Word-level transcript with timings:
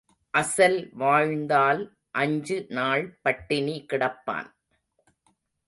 அசல் 0.33 0.77
வாழ்ந்தால் 0.93 1.81
அஞ்சு 2.11 2.57
நாள் 2.69 3.05
பட்டினி 3.21 3.85
கிடப்பான். 3.93 4.49